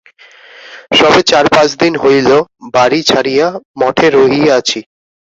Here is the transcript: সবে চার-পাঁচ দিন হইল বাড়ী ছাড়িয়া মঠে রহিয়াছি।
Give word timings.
সবে 0.97 1.21
চার-পাঁচ 1.29 1.69
দিন 1.81 1.93
হইল 2.03 2.29
বাড়ী 2.75 2.99
ছাড়িয়া 3.09 3.47
মঠে 3.79 4.07
রহিয়াছি। 4.11 4.79